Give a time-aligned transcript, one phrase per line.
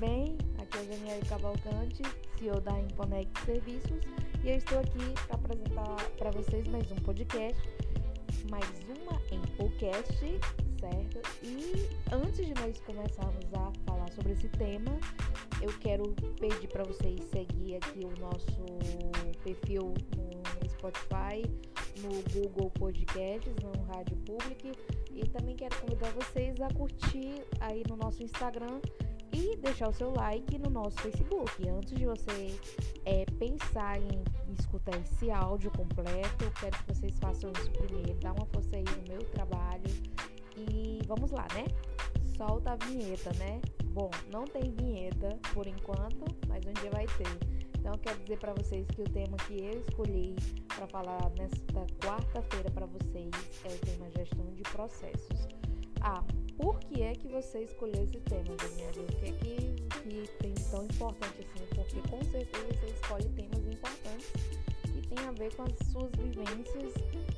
[0.00, 0.38] bem?
[0.58, 2.02] Aqui é a Janiele Cavalcante,
[2.38, 4.00] CEO da Imponex Serviços,
[4.42, 7.62] e eu estou aqui para apresentar para vocês mais um podcast,
[8.50, 10.18] mais uma Empocast,
[10.80, 11.20] certo?
[11.42, 14.98] E antes de nós começarmos a falar sobre esse tema,
[15.60, 18.64] eu quero pedir para vocês seguir aqui o nosso
[19.44, 21.44] perfil no Spotify,
[22.00, 24.72] no Google Podcasts, no Rádio Public,
[25.12, 28.80] e também quero convidar vocês a curtir aí no nosso Instagram
[29.56, 31.68] deixar o seu like no nosso Facebook.
[31.68, 32.58] Antes de você
[33.04, 34.22] é, pensar em
[34.58, 38.18] escutar esse áudio completo, eu quero que vocês façam isso primeiro.
[38.20, 39.84] Dá uma força aí no meu trabalho.
[40.56, 41.66] E vamos lá, né?
[42.36, 43.60] Solta a vinheta, né?
[43.92, 47.60] Bom, não tem vinheta por enquanto, mas um dia vai ter.
[47.78, 50.36] Então, quero dizer para vocês que o tema que eu escolhi
[50.68, 53.30] para falar nesta quarta-feira para vocês
[53.64, 55.48] é o tema gestão de processos.
[56.02, 56.22] Ah,
[56.60, 59.02] por que é que você escolheu esse tema, Daniela?
[59.02, 61.66] O que é que, que tem tão importante assim?
[61.74, 64.30] Porque com certeza você escolhe temas importantes
[64.84, 66.94] que tem a ver com as suas vivências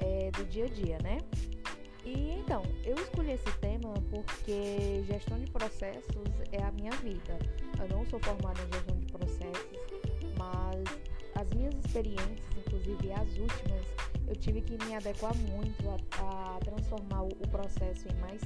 [0.00, 1.18] é, do dia a dia, né?
[2.04, 7.38] E então, eu escolhi esse tema porque gestão de processos é a minha vida.
[7.80, 9.78] Eu não sou formada em gestão de processos,
[10.36, 10.84] mas
[11.34, 13.86] as minhas experiências, inclusive as últimas,
[14.28, 18.40] eu tive que me adequar muito a, a transformar o, o processo em mais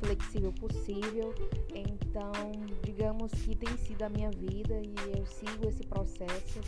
[0.00, 1.34] flexível possível.
[1.74, 2.32] Então,
[2.82, 6.60] digamos que tem sido a minha vida e eu sigo esse processo.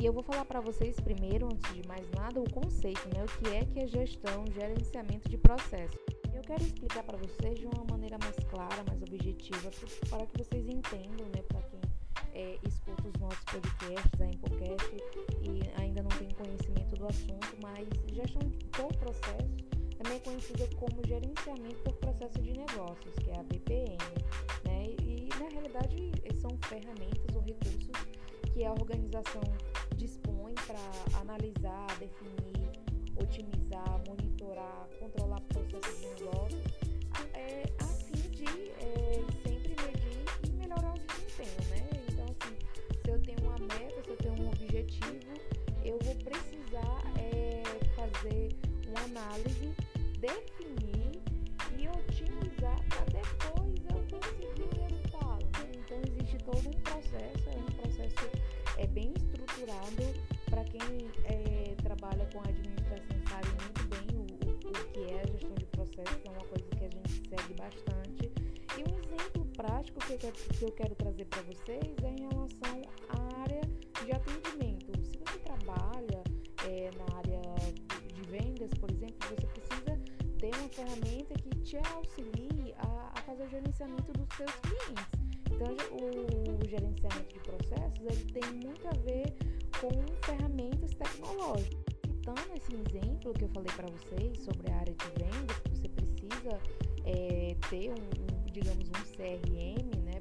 [0.00, 3.24] E eu vou falar para vocês primeiro, antes de mais nada, o conceito, né?
[3.24, 5.96] O que é que é gestão, gerenciamento de processo.
[6.34, 9.70] Eu quero explicar para vocês de uma maneira mais clara, mais objetiva,
[10.10, 11.42] para que vocês entendam, né?
[11.48, 11.80] Para quem
[12.34, 14.96] é, escuta os nossos podcasts, a Empocast,
[17.04, 19.64] do assunto, mas gestão por processo
[19.98, 23.98] também é conhecida como gerenciamento por processo de negócios, que é a BPM.
[24.64, 24.96] Né?
[25.02, 27.92] E na realidade são ferramentas ou recursos
[28.52, 29.42] que a organização
[29.96, 32.43] dispõe para analisar, definir,
[49.14, 49.72] análise
[50.18, 51.22] definir
[51.78, 55.44] e otimizar para depois eu conseguir o resultado.
[55.44, 55.72] Né?
[55.78, 58.30] Então existe todo um processo, é um processo
[58.78, 60.02] é bem estruturado
[60.50, 65.26] para quem é, trabalha com administração sabe muito bem o, o, o que é a
[65.26, 68.32] gestão de processos, é uma coisa que a gente segue bastante.
[68.76, 72.20] E um exemplo prático que eu quero, que eu quero trazer para vocês é em
[72.28, 73.60] relação à área
[74.04, 74.73] de atendimento.
[80.74, 85.06] Ferramenta que te auxilie a, a fazer o gerenciamento dos seus clientes.
[85.50, 89.32] Então, o, o gerenciamento de processos ele tem muito a ver
[89.80, 91.84] com ferramentas tecnológicas.
[92.02, 96.58] Citando esse exemplo que eu falei para vocês sobre a área de vendas, você precisa
[97.04, 100.20] é, ter um, um, digamos, um CRM, né,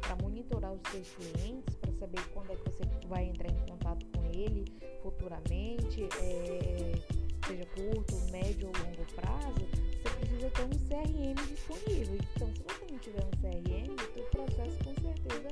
[0.00, 4.04] para monitorar os seus clientes, para saber quando é que você vai entrar em contato
[4.06, 4.64] com ele
[5.02, 6.08] futuramente.
[6.20, 9.66] É, seja curto, médio ou longo prazo,
[10.02, 12.18] você precisa ter um CRM disponível.
[12.36, 15.48] Então, se você não tiver um CRM, o seu processo com certeza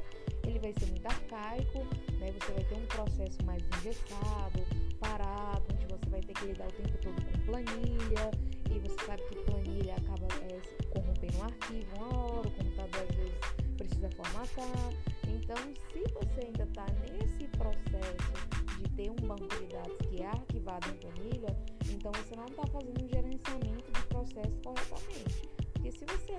[0.47, 1.79] ele vai ser muito arcaico,
[2.19, 2.33] né?
[2.33, 4.61] Você vai ter um processo mais engessado,
[4.99, 8.31] parado, onde você vai ter que lidar o tempo todo com planilha,
[8.71, 13.17] e você sabe que planilha acaba é, corrompendo um arquivo uma hora, o computador às
[13.17, 13.35] vezes
[13.77, 14.93] precisa formatar.
[15.29, 15.57] Então,
[15.93, 20.89] se você ainda está nesse processo de ter um banco de dados que é arquivado
[20.89, 21.57] em planilha,
[21.93, 25.49] então você não está fazendo um gerenciamento de processo corretamente.
[25.73, 26.30] Porque se você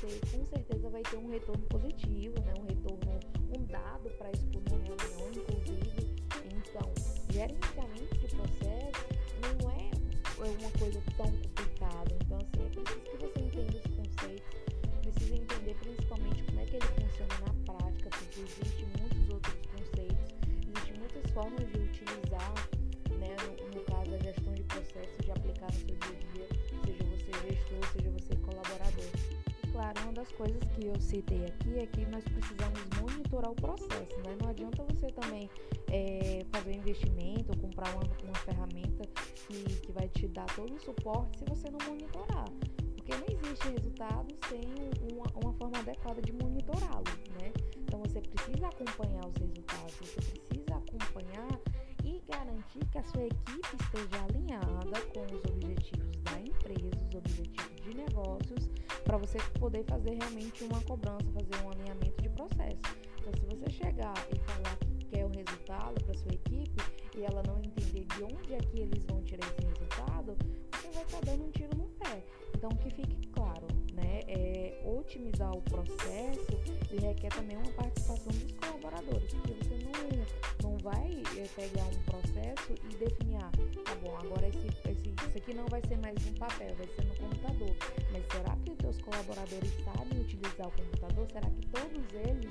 [0.00, 2.54] você com certeza vai ter um retorno positivo, né?
[2.58, 3.20] um retorno,
[3.54, 6.16] um dado para expor numa reunião, inclusive.
[6.46, 6.92] Então,
[7.30, 9.06] gerenciamento de processo
[9.42, 9.90] não é
[10.58, 11.30] uma coisa tão
[31.00, 34.36] citei aqui é que nós precisamos monitorar o processo, né?
[34.40, 35.48] Não adianta você também
[35.90, 39.04] é, fazer um investimento ou comprar uma, uma ferramenta
[39.46, 42.44] que, que vai te dar todo o suporte se você não monitorar.
[42.94, 44.60] Porque não existe resultado sem
[45.12, 47.04] uma, uma forma adequada de monitorá-lo,
[47.40, 47.52] né?
[47.78, 51.60] Então você precisa acompanhar os resultados, você precisa acompanhar
[52.04, 57.76] e garantir que a sua equipe esteja alinhada com os objetivos da empresa, os objetivos
[57.82, 58.59] de negócios,
[59.10, 62.78] para você poder fazer realmente uma cobrança, fazer um alinhamento de processo.
[63.18, 66.80] Então, se você chegar e falar que quer o resultado para sua equipe
[67.16, 70.36] e ela não entender de onde é que eles vão tirar esse resultado,
[70.70, 72.22] você vai estar dando um tiro no pé.
[72.56, 74.20] Então, que fique claro, né?
[74.28, 76.60] É, otimizar o processo
[76.90, 80.49] ele requer também uma participação dos colaboradores, porque você não
[80.82, 83.50] vai é, pegar um processo e definir, ah,
[83.84, 87.04] tá bom, agora esse, esse, isso aqui não vai ser mais no papel, vai ser
[87.04, 87.76] no computador.
[88.12, 91.26] Mas será que os teus colaboradores sabem utilizar o computador?
[91.32, 92.50] Será que todos eles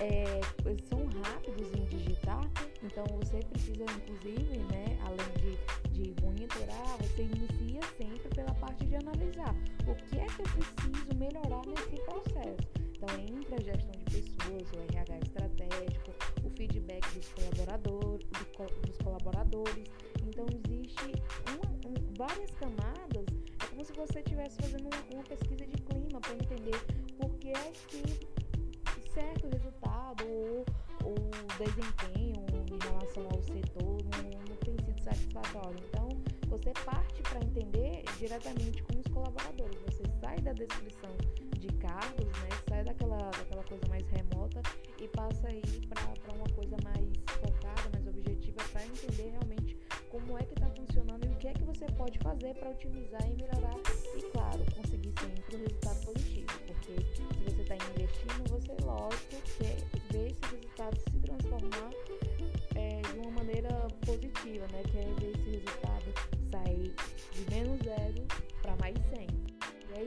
[0.00, 0.40] é,
[0.88, 2.48] são rápidos em digitar?
[2.82, 8.96] Então você precisa, inclusive, né, além de, de monitorar, você inicia sempre pela parte de
[8.96, 9.54] analisar
[9.86, 12.86] o que é que eu preciso melhorar nesse processo.
[12.96, 16.12] Então, entre a gestão de pessoas, o RH estratégico,
[17.16, 19.88] dos, colaborador, do, dos colaboradores.
[20.26, 21.12] Então, existe
[21.50, 23.26] uma, um, várias camadas.
[23.62, 26.78] É como se você estivesse fazendo uma, uma pesquisa de clima para entender
[27.18, 28.36] por que é que
[29.12, 30.64] certo resultado ou,
[31.04, 31.14] ou
[31.56, 35.78] desempenho em relação ao setor não, não tem sido satisfatório.
[35.88, 36.08] Então,
[36.48, 39.78] você parte para entender diretamente com os colaboradores.
[39.86, 41.10] Você sai da descrição
[41.66, 42.48] de cargos, né?
[42.68, 44.60] Sai daquela, daquela coisa mais remota
[45.00, 49.76] e passa aí para uma coisa mais focada, mais objetiva, para entender realmente
[50.10, 53.22] como é que está funcionando e o que é que você pode fazer para otimizar
[53.26, 53.76] e melhorar
[54.16, 56.46] e, claro, conseguir sempre um resultado positivo.
[56.66, 59.76] Porque se você está investindo, você, lógico, quer
[60.12, 61.90] ver esse resultado se transformar
[62.74, 63.68] é, de uma maneira
[64.04, 64.82] positiva, né?
[64.92, 65.35] Quer ver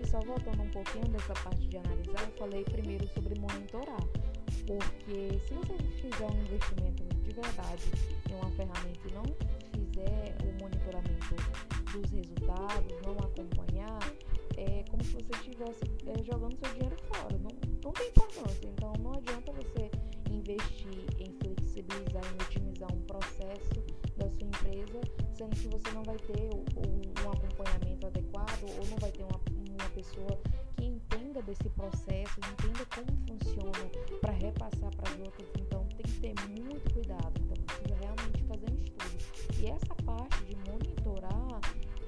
[0.09, 4.01] só voltando um pouquinho dessa parte de analisar, eu falei primeiro sobre monitorar.
[4.65, 7.83] Porque se você fizer um investimento de verdade
[8.29, 9.23] em uma ferramenta e não
[9.71, 11.35] fizer o monitoramento
[11.91, 13.99] dos resultados, não acompanhar,
[14.57, 17.37] é como se você estivesse é, jogando seu dinheiro fora.
[17.37, 17.51] Não,
[17.83, 18.67] não tem importância.
[18.67, 19.91] Então não adianta você
[20.31, 23.83] investir em flexibilizar, em otimizar um processo
[24.17, 25.01] da sua empresa,
[25.37, 29.39] sendo que você não vai ter um, um acompanhamento adequado ou não vai ter uma,
[29.99, 30.39] pessoa
[30.77, 35.47] que entenda desse processo, entenda como funciona para repassar para as outras.
[35.59, 37.33] Então tem que ter muito cuidado.
[37.41, 39.61] Então precisa realmente fazer um estudo.
[39.61, 41.59] E essa parte de monitorar,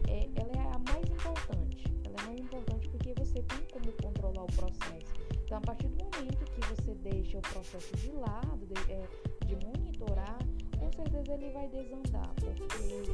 [0.07, 1.83] é, ela é a mais importante.
[2.05, 5.13] Ela é mais importante porque você tem como controlar o processo.
[5.43, 9.05] Então a partir do momento que você deixa o processo de lado, de, é,
[9.47, 10.39] de monitorar,
[10.79, 13.11] com certeza ele vai desandar, porque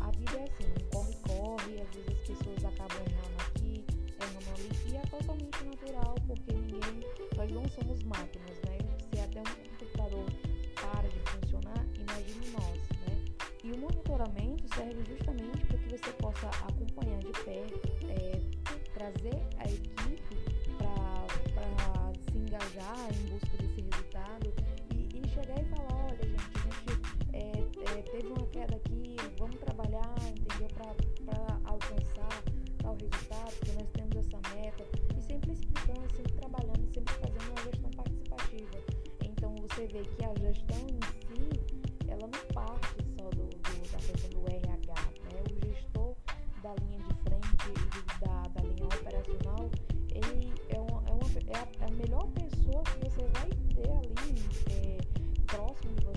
[0.00, 3.84] a vida é assim, corre-corre, às vezes as pessoas acabam errando aqui,
[4.20, 6.80] errando ali, e é totalmente natural, porque ninguém,
[7.36, 8.78] nós não somos máquinas, né?
[9.12, 10.24] Se até um computador
[10.74, 13.24] para de funcionar, imagine nós, né?
[13.64, 18.40] E o monitoramento serve justamente para que você possa acompanhar de perto, é,
[18.94, 20.36] trazer a equipe
[20.78, 24.54] para se engajar em busca desse resultado
[24.94, 25.75] e, e chegar e falar,
[35.96, 38.78] explicando, sempre trabalhando, sempre fazendo uma gestão participativa.
[39.24, 41.50] Então você vê que a gestão em si,
[42.08, 44.94] ela não parte só do, do da questão do RH,
[45.32, 45.42] né?
[45.50, 46.14] O gestor
[46.62, 49.70] da linha de frente e da, da linha operacional,
[50.10, 53.90] ele é, uma, é, uma, é, a, é a melhor pessoa que você vai ter
[53.90, 54.98] ali é,
[55.46, 56.15] próximo de você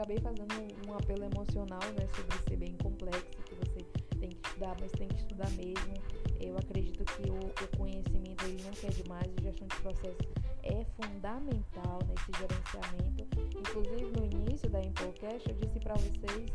[0.00, 2.08] acabei fazendo um, um apelo emocional, né?
[2.16, 3.84] Sobre ser bem complexo, que você
[4.18, 5.94] tem que estudar, mas tem que estudar mesmo.
[6.40, 10.26] Eu acredito que o, o conhecimento ele não quer demais, a gestão de processos
[10.62, 13.28] é fundamental nesse gerenciamento.
[13.58, 16.50] Inclusive no início da Impocast eu disse para vocês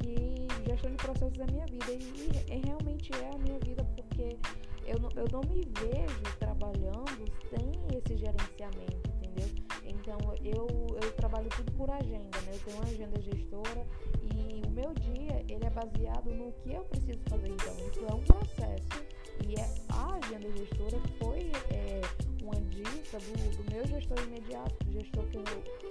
[0.00, 4.36] que gestão de processos é minha vida e, e, realmente é a minha vida porque
[4.84, 9.69] eu eu não me vejo trabalhando sem esse gerenciamento, entendeu?
[9.90, 10.66] Então eu,
[11.02, 12.52] eu trabalho tudo por agenda, né?
[12.52, 13.86] Eu tenho uma agenda gestora
[14.32, 17.48] e o meu dia ele é baseado no que eu preciso fazer.
[17.48, 22.00] Então isso é um processo e é, a agenda gestora foi é,
[22.42, 25.44] uma dica do, do, meu gestor imediato, do gestor que eu,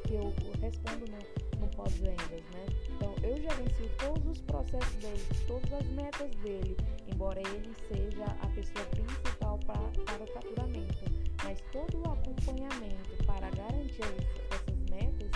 [0.04, 2.66] que eu respondo no, no pós-vendas, né?
[2.96, 6.78] Então eu gerencio todos os processos dele, todas as metas dele,
[7.08, 9.76] embora ele seja a pessoa principal pra,
[10.06, 11.19] para o faturamento.
[11.44, 14.04] Mas todo o acompanhamento para garantir
[14.52, 15.32] essas metas,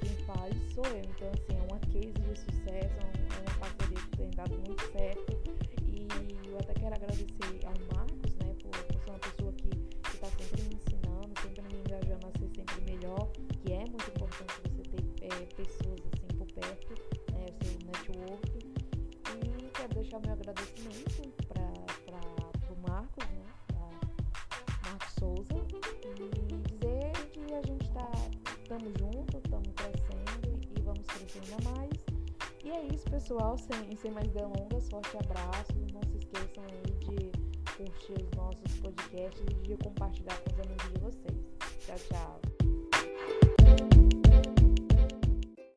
[0.00, 1.02] quem faz sou eu.
[1.02, 5.38] Então, assim, é uma case de sucesso, é uma parceria que tem dado muito certo.
[5.86, 9.68] E eu até quero agradecer ao Marcos, né, por, por ser uma pessoa que
[10.14, 14.54] está sempre me ensinando, sempre me engajando a ser sempre melhor, que é muito importante
[14.62, 16.94] você ter é, pessoas assim por perto,
[17.32, 18.58] né, o seu network.
[19.34, 21.47] E quero deixar meu agradecimento
[32.64, 33.56] E é isso, pessoal.
[33.56, 35.72] Sem, sem mais delongas, forte abraço.
[35.94, 37.32] Não se esqueçam aí de
[37.76, 41.46] curtir os nossos podcasts e de compartilhar com os amigos de vocês.
[41.86, 42.47] Tchau, tchau.